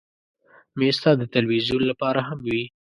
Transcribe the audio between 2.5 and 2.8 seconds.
وي.